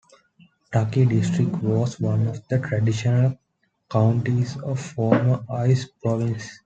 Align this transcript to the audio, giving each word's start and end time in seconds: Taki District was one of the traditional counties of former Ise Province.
Taki 0.73 1.05
District 1.05 1.57
was 1.61 1.99
one 1.99 2.25
of 2.27 2.47
the 2.47 2.57
traditional 2.57 3.37
counties 3.87 4.57
of 4.61 4.79
former 4.79 5.45
Ise 5.47 5.89
Province. 6.01 6.57